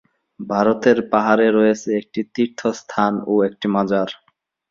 [0.39, 4.09] ভারতের পাহাড়ে রয়েছে একটি তীর্থস্থান ও একটি মাজার।